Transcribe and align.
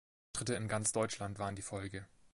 Auftritte 0.33 0.55
in 0.55 0.67
ganz 0.67 0.93
Deutschland 0.93 1.37
waren 1.37 1.55
die 1.55 1.61
Folge. 1.61 2.07